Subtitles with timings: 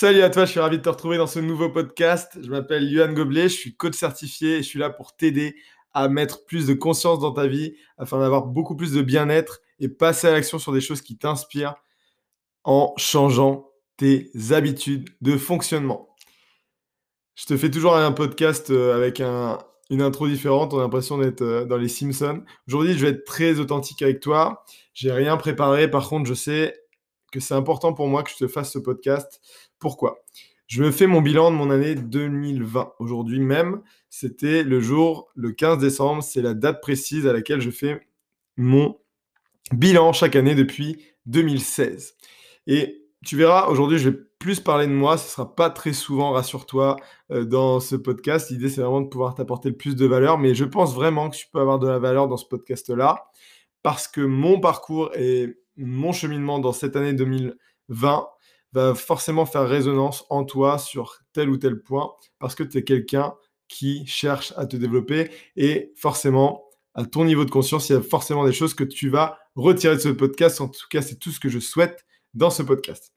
[0.00, 2.38] Salut à toi, je suis ravi de te retrouver dans ce nouveau podcast.
[2.42, 5.56] Je m'appelle Yuan Goblet, je suis coach certifié et je suis là pour t'aider
[5.92, 9.90] à mettre plus de conscience dans ta vie afin d'avoir beaucoup plus de bien-être et
[9.90, 11.74] passer à l'action sur des choses qui t'inspirent
[12.64, 13.68] en changeant
[13.98, 16.08] tes habitudes de fonctionnement.
[17.34, 21.42] Je te fais toujours un podcast euh, avec une intro différente, on a l'impression d'être
[21.42, 22.42] euh, dans les Simpsons.
[22.66, 24.64] Aujourd'hui, je vais être très authentique avec toi.
[24.94, 26.74] J'ai rien préparé, par contre, je sais
[27.30, 29.40] que c'est important pour moi que je te fasse ce podcast.
[29.78, 30.18] Pourquoi?
[30.66, 32.92] Je me fais mon bilan de mon année 2020.
[33.00, 37.70] Aujourd'hui même, c'était le jour, le 15 décembre, c'est la date précise à laquelle je
[37.70, 38.06] fais
[38.56, 38.96] mon
[39.72, 42.14] bilan chaque année depuis 2016.
[42.66, 45.18] Et tu verras, aujourd'hui, je vais plus parler de moi.
[45.18, 46.96] Ce ne sera pas très souvent, rassure-toi,
[47.30, 48.50] euh, dans ce podcast.
[48.50, 50.38] L'idée, c'est vraiment de pouvoir t'apporter le plus de valeur.
[50.38, 53.30] Mais je pense vraiment que tu peux avoir de la valeur dans ce podcast-là
[53.82, 58.28] parce que mon parcours et mon cheminement dans cette année 2020
[58.72, 62.84] va forcément faire résonance en toi sur tel ou tel point parce que tu es
[62.84, 63.34] quelqu'un
[63.68, 66.64] qui cherche à te développer et forcément,
[66.94, 69.94] à ton niveau de conscience, il y a forcément des choses que tu vas retirer
[69.94, 70.60] de ce podcast.
[70.60, 73.12] En tout cas, c'est tout ce que je souhaite dans ce podcast.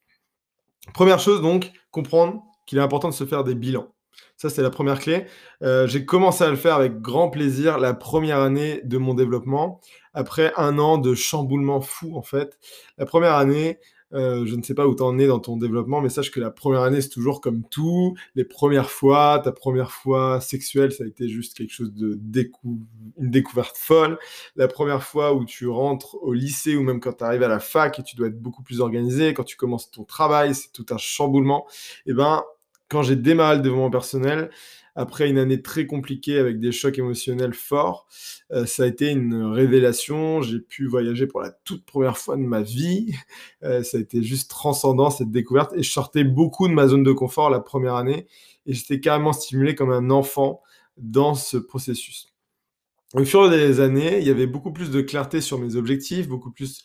[0.94, 3.94] Première chose donc, comprendre qu'il est important de se faire des bilans.
[4.38, 5.26] Ça, c'est la première clé.
[5.62, 9.80] Euh, j'ai commencé à le faire avec grand plaisir la première année de mon développement,
[10.14, 12.58] après un an de chamboulement fou, en fait.
[12.98, 13.80] La première année,
[14.14, 16.39] euh, je ne sais pas où tu en es dans ton développement, mais sache que
[16.39, 18.16] la première année, c'est toujours comme tout.
[18.36, 22.20] Les premières fois, ta première fois sexuelle, ça a été juste quelque chose de
[22.64, 24.20] une découverte folle.
[24.56, 27.59] La première fois où tu rentres au lycée ou même quand tu arrives à la
[27.59, 30.86] fac et tu dois être beaucoup plus organisé, quand tu commences ton travail, c'est tout
[30.92, 31.66] un chamboulement.
[32.06, 32.44] Et eh ben,
[32.94, 34.49] quand j'ai démarré le développement personnel,
[34.95, 38.08] après une année très compliquée avec des chocs émotionnels forts,
[38.52, 40.44] euh, ça a été une révélation.
[40.44, 43.16] J'ai pu voyager pour la toute première fois de ma vie.
[43.64, 47.03] Euh, ça a été juste transcendant cette découverte et je sortais beaucoup de ma zone
[47.03, 48.27] de confort la première année
[48.67, 50.61] et j'étais carrément stimulé comme un enfant
[50.97, 52.31] dans ce processus.
[53.16, 55.75] Au fur et à des années, il y avait beaucoup plus de clarté sur mes
[55.75, 56.83] objectifs, beaucoup plus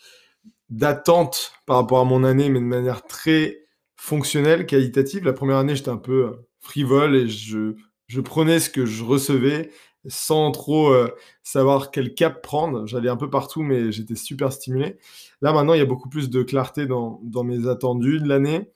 [0.71, 3.68] d'attente par rapport à mon année, mais de manière très
[3.99, 5.25] fonctionnelle, qualitative.
[5.25, 7.75] La première année, j'étais un peu euh, frivole et je,
[8.07, 9.71] je prenais ce que je recevais
[10.07, 12.87] sans trop euh, savoir quel cap prendre.
[12.87, 14.97] J'allais un peu partout, mais j'étais super stimulé.
[15.43, 18.71] Là, maintenant, il y a beaucoup plus de clarté dans, dans mes attendus de l'année.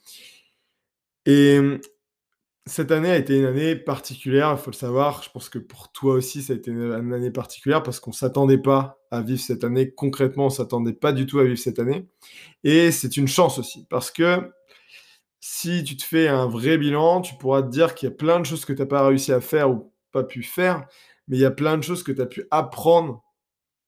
[1.24, 1.60] Et
[2.66, 5.22] cette année a été une année particulière, il faut le savoir.
[5.22, 8.16] Je pense que pour toi aussi, ça a été une, année particulière parce qu'on ne
[8.16, 9.90] s'attendait pas à vivre cette année.
[9.92, 12.06] Concrètement, on ne s'attendait pas du tout à vivre cette année.
[12.62, 14.52] Et c'est une chance aussi parce que
[15.44, 18.38] si tu te fais un vrai bilan, tu pourras te dire qu'il y a plein
[18.38, 20.86] de choses que tu n'as pas réussi à faire ou pas pu faire,
[21.26, 23.24] mais il y a plein de choses que tu as pu apprendre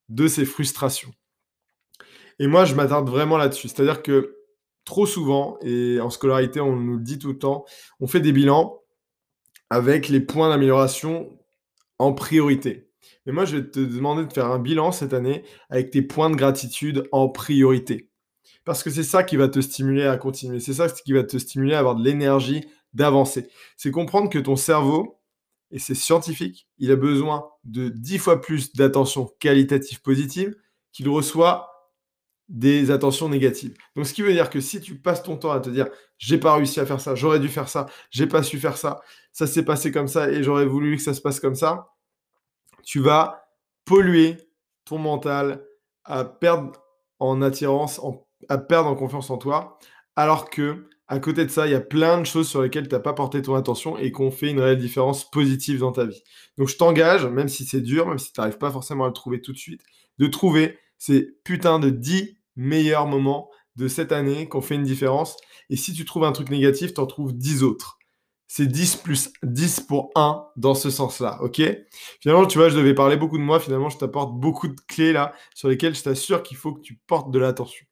[0.09, 1.13] de ces frustrations.
[2.41, 3.69] Et moi, je m'attarde vraiment là-dessus.
[3.69, 4.37] C'est-à-dire que
[4.85, 7.65] trop souvent, et en scolarité, on nous le dit tout le temps,
[8.01, 8.83] on fait des bilans
[9.71, 11.39] avec les points d'amélioration
[12.01, 12.91] en priorité.
[13.27, 16.31] Mais moi, je vais te demander de faire un bilan cette année avec tes points
[16.31, 18.11] de gratitude en priorité.
[18.65, 20.61] Parce que c'est ça qui va te stimuler à continuer.
[20.61, 23.49] C'est ça qui va te stimuler à avoir de l'énergie d'avancer.
[23.77, 25.21] C'est comprendre que ton cerveau,
[25.71, 30.55] et c'est scientifique, il a besoin de 10 fois plus d'attention qualitative positive
[30.93, 31.71] qu'il reçoit
[32.49, 33.75] des attentions négatives.
[33.97, 35.89] Donc, ce qui veut dire que si tu passes ton temps à te dire
[36.19, 39.01] j'ai pas réussi à faire ça, j'aurais dû faire ça, j'ai pas su faire ça,
[39.33, 41.89] ça s'est passé comme ça et j'aurais voulu que ça se passe comme ça,
[42.83, 43.49] tu vas
[43.85, 44.37] polluer
[44.85, 45.65] ton mental
[46.05, 46.73] à perdre
[47.19, 49.79] en attirance, en à perdre en confiance en toi,
[50.17, 52.95] alors que à côté de ça, il y a plein de choses sur lesquelles tu
[52.95, 56.23] n'as pas porté ton attention et qu'on fait une réelle différence positive dans ta vie.
[56.57, 59.13] Donc je t'engage, même si c'est dur, même si tu n'arrives pas forcément à le
[59.13, 59.83] trouver tout de suite,
[60.19, 65.37] de trouver ces putains de 10 meilleurs moments de cette année qu'on fait une différence.
[65.69, 67.99] Et si tu trouves un truc négatif, tu en trouves 10 autres.
[68.47, 71.61] C'est 10 plus 10 pour 1 dans ce sens-là, ok?
[72.21, 75.13] Finalement, tu vois, je devais parler beaucoup de moi, finalement, je t'apporte beaucoup de clés
[75.13, 77.85] là sur lesquelles je t'assure qu'il faut que tu portes de l'attention.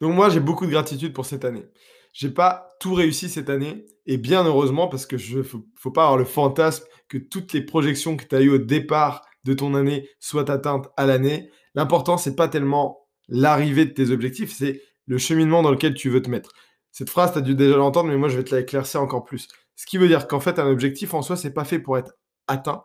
[0.00, 1.66] Donc moi, j'ai beaucoup de gratitude pour cette année.
[2.12, 6.16] J'ai pas tout réussi cette année, et bien heureusement, parce que je faut, pas avoir
[6.16, 10.08] le fantasme que toutes les projections que tu as eues au départ de ton année
[10.18, 11.50] soient atteintes à l'année.
[11.74, 16.22] L'important, c'est pas tellement l'arrivée de tes objectifs, c'est le cheminement dans lequel tu veux
[16.22, 16.52] te mettre.
[16.90, 19.48] Cette phrase, tu as dû déjà l'entendre, mais moi, je vais te l'éclaircir encore plus.
[19.76, 22.12] Ce qui veut dire qu'en fait, un objectif en soi, c'est pas fait pour être
[22.46, 22.82] atteint,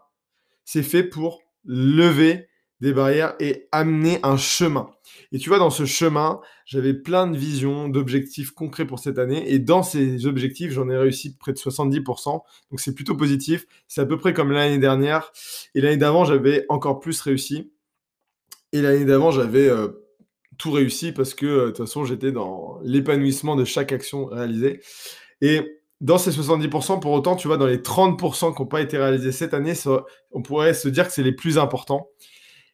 [0.65, 2.47] c'est fait pour lever
[2.83, 4.91] des barrières et amener un chemin.
[5.31, 9.51] Et tu vois, dans ce chemin, j'avais plein de visions, d'objectifs concrets pour cette année.
[9.51, 12.41] Et dans ces objectifs, j'en ai réussi près de 70%.
[12.69, 13.65] Donc c'est plutôt positif.
[13.87, 15.31] C'est à peu près comme l'année dernière.
[15.73, 17.71] Et l'année d'avant, j'avais encore plus réussi.
[18.73, 19.87] Et l'année d'avant, j'avais euh,
[20.57, 24.81] tout réussi parce que euh, de toute façon, j'étais dans l'épanouissement de chaque action réalisée.
[25.41, 25.61] Et
[26.01, 29.31] dans ces 70%, pour autant, tu vois, dans les 30% qui n'ont pas été réalisés
[29.31, 29.73] cette année,
[30.31, 32.09] on pourrait se dire que c'est les plus importants.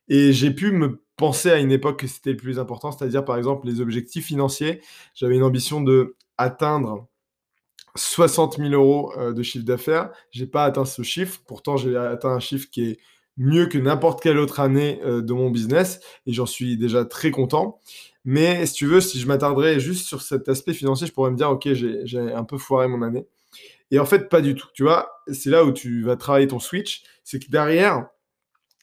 [0.10, 3.38] Et j'ai pu me penser à une époque que c'était le plus important, c'est-à-dire par
[3.38, 4.82] exemple les objectifs financiers.
[5.14, 7.08] J'avais une ambition de atteindre
[7.96, 10.12] 60 000 euros euh, de chiffre d'affaires.
[10.32, 11.42] J'ai pas atteint ce chiffre.
[11.46, 13.00] Pourtant, j'ai atteint un chiffre qui est
[13.38, 17.32] mieux que n'importe quelle autre année euh, de mon business et j'en suis déjà très
[17.32, 17.80] content.
[18.26, 21.38] Mais si tu veux, si je m'attarderais juste sur cet aspect financier, je pourrais me
[21.38, 23.26] dire, ok, j'ai un peu foiré mon année.
[23.92, 24.68] Et en fait, pas du tout.
[24.74, 27.04] Tu vois, c'est là où tu vas travailler ton switch.
[27.24, 28.08] C'est que derrière,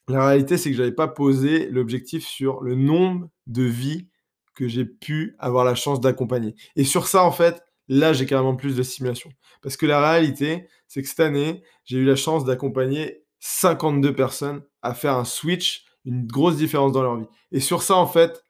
[0.09, 4.09] la réalité, c'est que je n'avais pas posé l'objectif sur le nombre de vies
[4.55, 6.55] que j'ai pu avoir la chance d'accompagner.
[6.77, 9.31] Et sur ça, en fait, là, j'ai carrément plus de stimulation.
[9.63, 14.63] Parce que la réalité, c'est que cette année, j'ai eu la chance d'accompagner 52 personnes
[14.83, 17.27] à faire un switch, une grosse différence dans leur vie.
[17.53, 18.45] Et sur ça, en fait,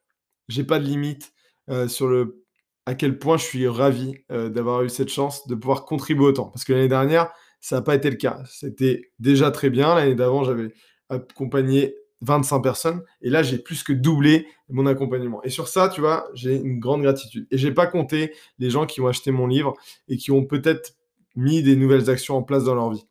[0.49, 1.32] j'ai pas de limite
[1.70, 2.43] euh, sur le
[2.88, 6.47] à quel point je suis ravi euh, d'avoir eu cette chance de pouvoir contribuer autant.
[6.50, 8.41] Parce que l'année dernière, ça n'a pas été le cas.
[8.49, 9.97] C'était déjà très bien.
[9.97, 10.73] L'année d'avant, j'avais
[11.08, 13.03] accompagné 25 personnes.
[13.23, 15.43] Et là, j'ai plus que doublé mon accompagnement.
[15.43, 17.47] Et sur ça, tu vois, j'ai une grande gratitude.
[17.50, 19.75] Et j'ai pas compté les gens qui ont acheté mon livre
[20.08, 20.94] et qui ont peut-être
[21.35, 23.06] mis des nouvelles actions en place dans leur vie.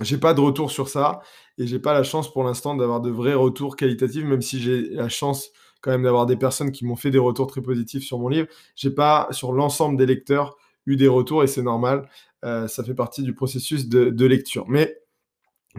[0.00, 1.20] J'ai pas de retour sur ça
[1.58, 4.88] et j'ai pas la chance pour l'instant d'avoir de vrais retours qualitatifs, même si j'ai
[4.90, 5.50] la chance
[5.82, 8.46] quand même d'avoir des personnes qui m'ont fait des retours très positifs sur mon livre.
[8.74, 12.08] J'ai pas sur l'ensemble des lecteurs eu des retours et c'est normal.
[12.44, 14.64] Euh, ça fait partie du processus de, lecture.
[14.68, 14.96] Mais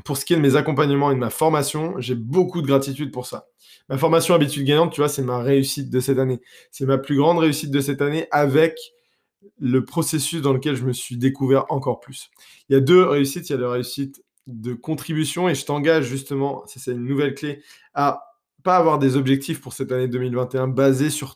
[0.06, 3.12] pour ce qui est de mes accompagnements et de ma formation, j'ai beaucoup de gratitude
[3.12, 3.48] pour ça.
[3.90, 6.42] Ma formation habitude gagnante, tu vois, c'est ma réussite de cette année.
[6.72, 8.78] C'est ma plus grande réussite de cette année avec
[9.60, 12.32] le processus dans lequel je me suis découvert encore plus.
[12.70, 13.50] Il y a deux réussites.
[13.50, 17.62] Il y a la réussite de contribution et je t'engage justement, c'est une nouvelle clé,
[17.94, 18.24] à
[18.64, 21.36] pas avoir des objectifs pour cette année 2021 basés sur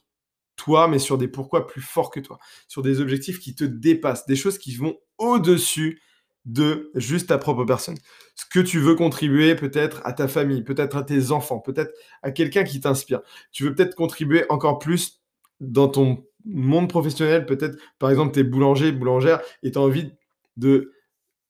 [0.55, 4.25] toi, mais sur des pourquoi plus forts que toi, sur des objectifs qui te dépassent,
[4.25, 6.01] des choses qui vont au-dessus
[6.47, 7.97] de juste ta propre personne.
[8.35, 12.31] Ce que tu veux contribuer peut-être à ta famille, peut-être à tes enfants, peut-être à
[12.31, 13.21] quelqu'un qui t'inspire.
[13.51, 15.21] Tu veux peut-être contribuer encore plus
[15.59, 20.13] dans ton monde professionnel, peut-être par exemple tu es boulanger, boulangère et tu as envie
[20.55, 20.93] de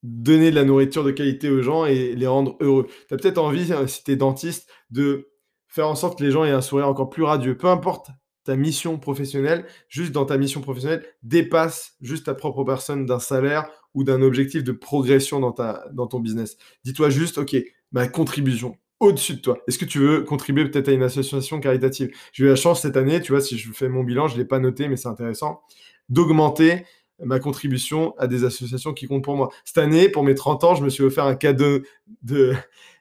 [0.02, 2.88] donner de la nourriture de qualité aux gens et les rendre heureux.
[3.06, 5.28] Tu as peut-être envie, euh, si tu es dentiste, de
[5.68, 7.56] faire en sorte que les gens aient un sourire encore plus radieux.
[7.56, 8.10] Peu importe
[8.42, 13.68] ta mission professionnelle, juste dans ta mission professionnelle, dépasse juste ta propre personne d'un salaire
[13.94, 16.56] ou d'un objectif de progression dans, ta, ton business.
[16.84, 17.56] Dis-toi juste, OK,
[17.92, 19.58] ma contribution au-dessus de toi.
[19.68, 22.10] Est-ce que tu veux contribuer peut-être à une association caritative?
[22.32, 24.38] J'ai eu la chance cette année, tu vois, si je fais mon bilan, je ne
[24.38, 25.62] l'ai pas noté, mais c'est intéressant,
[26.08, 26.84] d'augmenter
[27.24, 29.50] ma contribution à des associations qui comptent pour moi.
[29.64, 31.80] Cette année, pour mes 30 ans, je me suis offert un cadeau
[32.22, 32.54] de,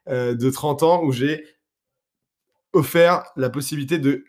[0.07, 1.45] euh, de 30 ans où j'ai
[2.73, 4.25] offert la possibilité de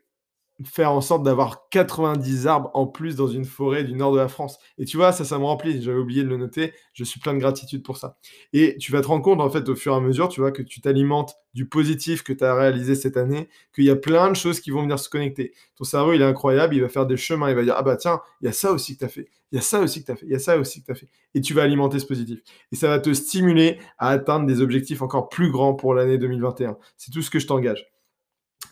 [0.65, 4.29] faire en sorte d'avoir 90 arbres en plus dans une forêt du nord de la
[4.29, 4.59] France.
[4.77, 5.81] Et tu vois, ça, ça me remplit.
[5.81, 6.73] J'avais oublié de le noter.
[6.93, 8.19] Je suis plein de gratitude pour ça.
[8.53, 10.51] Et tu vas te rendre compte, en fait, au fur et à mesure, tu vois,
[10.51, 14.31] que tu t'alimentes du positif que tu as réalisé cette année, qu'il y a plein
[14.31, 15.53] de choses qui vont venir se connecter.
[15.77, 16.75] Ton cerveau, il est incroyable.
[16.75, 17.49] Il va faire des chemins.
[17.51, 19.29] Il va dire, ah bah tiens, il y a ça aussi que tu as fait.
[19.53, 20.27] Il y a ça aussi que tu as fait.
[20.27, 21.09] Il y a ça aussi que tu as fait.
[21.35, 22.41] Et tu vas alimenter ce positif.
[22.73, 26.77] Et ça va te stimuler à atteindre des objectifs encore plus grands pour l'année 2021.
[26.97, 27.87] C'est tout ce que je t'engage.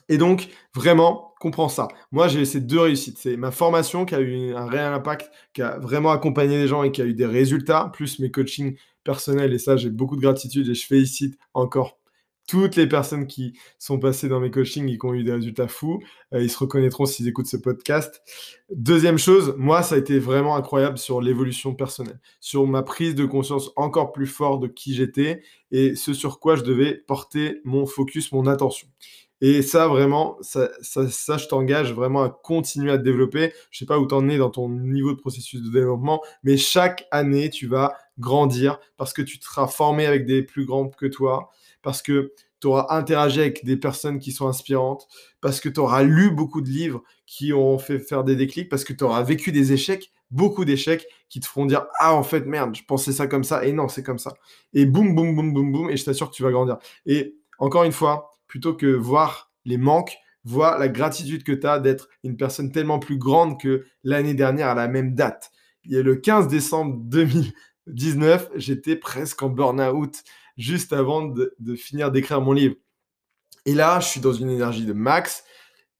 [0.08, 1.88] Et donc, vraiment, comprends ça.
[2.10, 3.18] Moi, j'ai ces deux réussites.
[3.18, 6.82] C'est ma formation qui a eu un réel impact, qui a vraiment accompagné les gens
[6.82, 9.52] et qui a eu des résultats, plus mes coachings personnels.
[9.54, 11.98] Et ça, j'ai beaucoup de gratitude et je félicite encore
[12.46, 15.68] toutes les personnes qui sont passées dans mes coachings et qui ont eu des résultats
[15.68, 16.00] fous.
[16.32, 18.22] Euh, ils se reconnaîtront s'ils écoutent ce podcast.
[18.74, 23.24] Deuxième chose, moi, ça a été vraiment incroyable sur l'évolution personnelle, sur ma prise de
[23.24, 27.86] conscience encore plus forte de qui j'étais et ce sur quoi je devais porter mon
[27.86, 28.88] focus, mon attention.
[29.42, 33.52] Et ça, vraiment, ça, ça, je t'engage vraiment à continuer à te développer.
[33.70, 36.56] Je sais pas où tu en es dans ton niveau de processus de développement, mais
[36.56, 40.88] chaque année, tu vas grandir parce que tu te seras formé avec des plus grands
[40.88, 41.50] que toi,
[41.86, 45.06] parce que tu auras interagi avec des personnes qui sont inspirantes,
[45.40, 48.82] parce que tu auras lu beaucoup de livres qui ont fait faire des déclics, parce
[48.82, 52.40] que tu auras vécu des échecs, beaucoup d'échecs qui te feront dire Ah, en fait,
[52.40, 54.34] merde, je pensais ça comme ça, et non, c'est comme ça.
[54.72, 56.78] Et boum, boum, boum, boum, boum, et je t'assure que tu vas grandir.
[57.06, 61.78] Et encore une fois, plutôt que voir les manques, vois la gratitude que tu as
[61.78, 65.52] d'être une personne tellement plus grande que l'année dernière à la même date.
[65.88, 70.24] A le 15 décembre 2019, j'étais presque en burn-out
[70.56, 72.76] juste avant de, finir d'écrire mon livre.
[73.64, 75.44] Et là, je suis dans une énergie de max.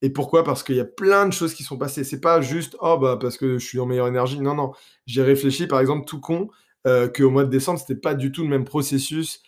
[0.02, 0.44] Et pourquoi?
[0.44, 2.04] Parce qu'il y a plein de choses qui sont passées.
[2.04, 4.40] C'est pas juste oh bah parce que je suis en meilleure énergie.
[4.40, 4.72] Non non,
[5.06, 6.48] j'ai réfléchi par exemple tout con
[6.86, 9.42] euh, qu'au mois de décembre c'était pas du tout le même processus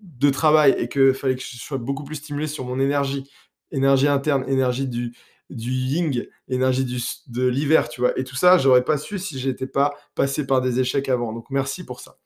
[0.00, 3.28] de travail et qu'il fallait que je sois beaucoup plus stimulé sur mon énergie,
[3.72, 5.14] énergie interne, énergie du,
[5.50, 6.84] du ying, énergie
[7.26, 8.18] de l'hiver, tu vois.
[8.18, 11.32] Et tout ça, j'aurais pas su si j'étais pas passé par des échecs avant.
[11.32, 12.18] Donc merci pour ça.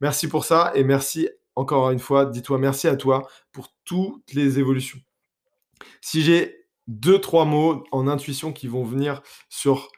[0.00, 4.58] Merci pour ça et merci encore une fois, dis-toi merci à toi pour toutes les
[4.58, 4.98] évolutions.
[6.00, 9.90] Si j'ai deux, trois mots en intuition qui vont venir sur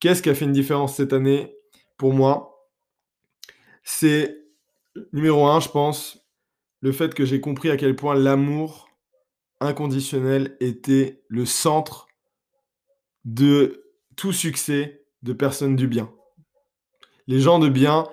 [0.00, 1.56] qu'est-ce qui a fait une différence cette année
[1.96, 2.68] pour moi,
[3.82, 4.36] c'est
[5.12, 6.26] numéro un, je pense,
[6.80, 8.88] le fait que j'ai compris à quel point l'amour
[9.60, 12.08] inconditionnel était le centre
[13.24, 13.84] de
[14.16, 16.12] tout succès de personnes du bien.
[17.28, 18.08] Les gens de bien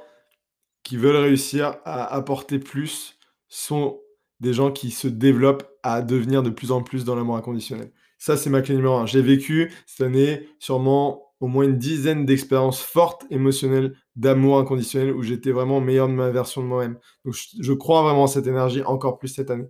[0.90, 4.00] qui veulent réussir à apporter plus sont
[4.40, 7.92] des gens qui se développent à devenir de plus en plus dans l'amour inconditionnel.
[8.18, 9.06] Ça, c'est ma clé numéro un.
[9.06, 15.22] J'ai vécu cette année sûrement au moins une dizaine d'expériences fortes émotionnelles d'amour inconditionnel où
[15.22, 16.98] j'étais vraiment meilleur de ma version de moi-même.
[17.24, 19.70] Donc, je, crois vraiment à cette énergie encore plus cette année.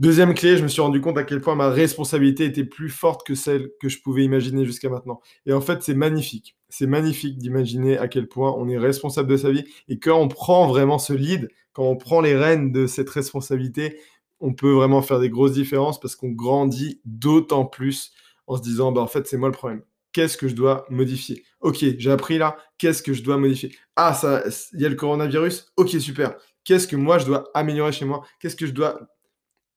[0.00, 3.24] Deuxième clé, je me suis rendu compte à quel point ma responsabilité était plus forte
[3.24, 5.20] que celle que je pouvais imaginer jusqu'à maintenant.
[5.46, 6.56] Et en fait, c'est magnifique.
[6.68, 9.64] C'est magnifique d'imaginer à quel point on est responsable de sa vie.
[9.88, 13.96] Et quand on prend vraiment ce lead, quand on prend les rênes de cette responsabilité,
[14.40, 18.10] on peut vraiment faire des grosses différences parce qu'on grandit d'autant plus
[18.48, 19.82] en se disant, bah, en fait, c'est moi le problème.
[20.12, 21.44] Qu'est-ce que je dois modifier?
[21.60, 23.76] Ok, j'ai appris là, qu'est-ce que je dois modifier?
[23.94, 26.34] Ah, ça, il y a le coronavirus Ok, super.
[26.64, 28.24] Qu'est-ce que moi je dois améliorer chez moi?
[28.40, 29.00] Qu'est-ce que je dois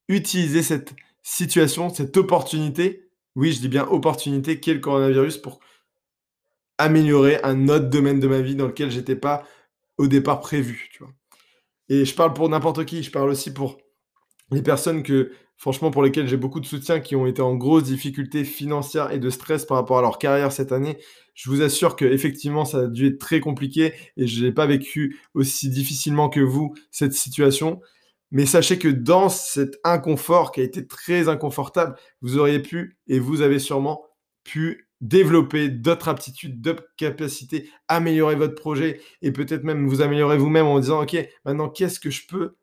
[0.08, 5.60] utiliser cette situation, cette opportunité, oui, je dis bien opportunité, qu'est le coronavirus pour
[6.78, 9.44] améliorer un autre domaine de ma vie dans lequel j'étais pas
[9.98, 11.14] au départ prévu, tu vois.
[11.90, 13.78] Et je parle pour n'importe qui, je parle aussi pour
[14.52, 17.84] les personnes que, franchement, pour lesquelles j'ai beaucoup de soutien, qui ont été en grosse
[17.84, 20.98] difficulté financière et de stress par rapport à leur carrière cette année.
[21.34, 24.66] Je vous assure que effectivement, ça a dû être très compliqué et je n'ai pas
[24.66, 27.82] vécu aussi difficilement que vous cette situation.
[28.32, 33.20] Mais sachez que dans cet inconfort qui a été très inconfortable, vous auriez pu et
[33.20, 34.04] vous avez sûrement
[34.44, 40.66] pu développer d'autres aptitudes, d'autres capacités, améliorer votre projet et peut-être même vous améliorer vous-même
[40.66, 41.16] en disant, OK,
[41.46, 42.56] maintenant, qu'est-ce que je peux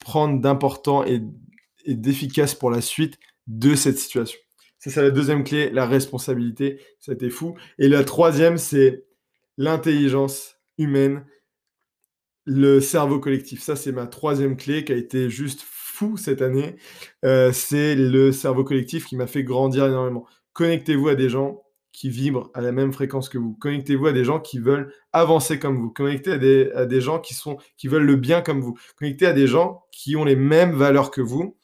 [0.00, 1.20] prendre d'important et,
[1.86, 4.38] d'efficace pour la suite de cette situation
[4.78, 6.80] C'est ça la deuxième clé, la responsabilité.
[7.08, 7.56] Été fou.
[7.78, 9.06] Et la troisième, c'est
[9.56, 11.24] l'intelligence humaine
[12.48, 13.62] le cerveau collectif.
[13.62, 16.76] Ça, c'est ma troisième clé qui a été juste fou cette année.
[17.26, 20.26] Euh, c'est le cerveau collectif qui m'a fait grandir énormément.
[20.54, 21.62] Connectez-vous à des gens
[21.92, 23.52] qui vibrent à la même fréquence que vous.
[23.60, 25.90] Connectez-vous à des gens qui veulent avancer comme vous.
[25.90, 28.78] Connectez à des, à des gens qui, sont, qui veulent le bien comme vous.
[28.96, 31.58] Connectez à des gens qui ont les mêmes valeurs que vous.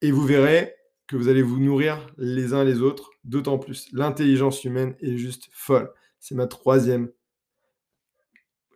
[0.00, 0.74] Et vous verrez
[1.06, 3.88] que vous allez vous nourrir les uns les autres d'autant plus.
[3.92, 5.92] L'intelligence humaine est juste folle.
[6.18, 7.10] C'est ma troisième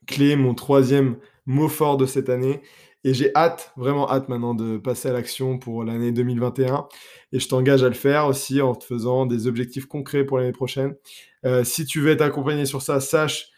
[0.06, 1.16] clé, mon troisième
[1.46, 2.60] mot fort de cette année.
[3.02, 6.86] Et j'ai hâte, vraiment hâte maintenant de passer à l'action pour l'année 2021.
[7.32, 10.52] Et je t'engage à le faire aussi en te faisant des objectifs concrets pour l'année
[10.52, 10.94] prochaine.
[11.46, 13.48] Euh, si tu veux être accompagné sur ça, sache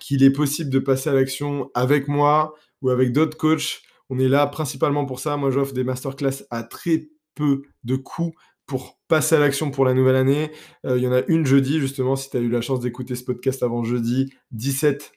[0.00, 3.82] qu'il est possible de passer à l'action avec moi ou avec d'autres coachs.
[4.10, 5.36] On est là principalement pour ça.
[5.36, 8.34] Moi, j'offre des masterclass à très peu de coûts
[8.66, 10.50] pour passer à l'action pour la nouvelle année.
[10.86, 13.14] Euh, il y en a une jeudi, justement, si tu as eu la chance d'écouter
[13.14, 15.12] ce podcast avant jeudi 17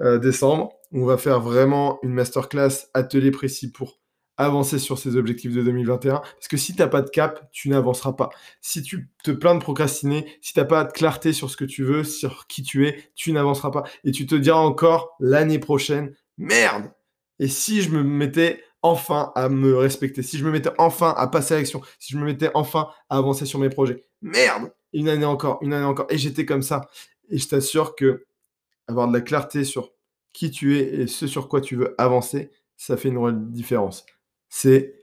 [0.00, 0.72] euh, décembre.
[0.92, 4.02] On va faire vraiment une masterclass atelier précis pour
[4.36, 6.18] avancer sur ces objectifs de 2021.
[6.18, 8.30] Parce que si tu n'as pas de cap, tu n'avanceras pas.
[8.60, 11.64] Si tu te plains de procrastiner, si tu n'as pas de clarté sur ce que
[11.64, 13.84] tu veux, sur qui tu es, tu n'avanceras pas.
[14.04, 16.90] Et tu te diras encore l'année prochaine, merde
[17.38, 21.28] Et si je me mettais enfin à me respecter, si je me mettais enfin à
[21.28, 25.08] passer à l'action, si je me mettais enfin à avancer sur mes projets, merde Une
[25.08, 26.06] année encore, une année encore.
[26.10, 26.88] Et j'étais comme ça.
[27.30, 28.26] Et je t'assure que
[28.88, 29.92] avoir de la clarté sur
[30.32, 34.04] qui tu es et ce sur quoi tu veux avancer, ça fait une réelle différence.
[34.48, 34.94] C'est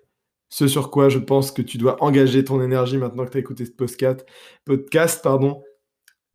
[0.50, 3.42] ce sur quoi je pense que tu dois engager ton énergie maintenant que tu as
[3.42, 4.26] écouté ce podcast.
[4.66, 5.64] podcast pardon.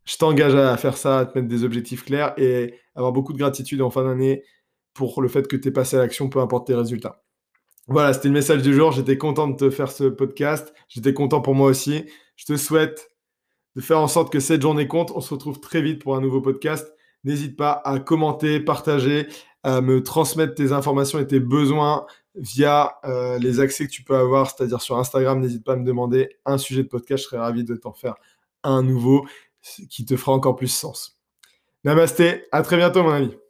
[0.05, 3.39] Je t'engage à faire ça, à te mettre des objectifs clairs et avoir beaucoup de
[3.39, 4.45] gratitude en fin d'année
[4.93, 7.25] pour le fait que tu es passé à l'action, peu importe tes résultats.
[7.87, 8.93] Voilà, c'était le message du jour.
[8.93, 10.73] J'étais content de te faire ce podcast.
[10.89, 12.05] J'étais content pour moi aussi.
[12.37, 13.11] Je te souhaite
[13.77, 15.11] de faire en sorte que cette journée compte.
[15.15, 16.94] On se retrouve très vite pour un nouveau podcast.
[17.25, 19.29] N'hésite pas à commenter, partager,
[19.63, 24.17] à me transmettre tes informations et tes besoins via euh, les accès que tu peux
[24.17, 25.41] avoir, c'est-à-dire sur Instagram.
[25.41, 27.25] N'hésite pas à me demander un sujet de podcast.
[27.25, 28.15] Je serais ravi de t'en faire
[28.63, 29.27] un nouveau
[29.89, 31.19] qui te fera encore plus sens.
[31.85, 33.44] Namasté, à très bientôt mon ami.